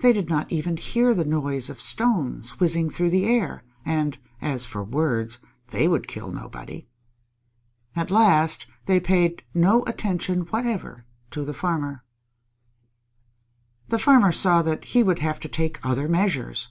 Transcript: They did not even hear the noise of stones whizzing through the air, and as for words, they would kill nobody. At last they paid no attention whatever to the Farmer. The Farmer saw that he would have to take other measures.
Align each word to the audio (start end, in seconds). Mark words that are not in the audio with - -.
They 0.00 0.12
did 0.12 0.28
not 0.28 0.52
even 0.52 0.76
hear 0.76 1.14
the 1.14 1.24
noise 1.24 1.70
of 1.70 1.80
stones 1.80 2.60
whizzing 2.60 2.90
through 2.90 3.08
the 3.08 3.24
air, 3.24 3.64
and 3.86 4.18
as 4.42 4.66
for 4.66 4.84
words, 4.84 5.38
they 5.68 5.88
would 5.88 6.06
kill 6.06 6.30
nobody. 6.30 6.86
At 7.96 8.10
last 8.10 8.66
they 8.84 9.00
paid 9.00 9.42
no 9.54 9.82
attention 9.86 10.40
whatever 10.42 11.06
to 11.30 11.42
the 11.46 11.54
Farmer. 11.54 12.04
The 13.88 13.98
Farmer 13.98 14.30
saw 14.30 14.60
that 14.60 14.84
he 14.84 15.02
would 15.02 15.20
have 15.20 15.40
to 15.40 15.48
take 15.48 15.80
other 15.82 16.06
measures. 16.06 16.68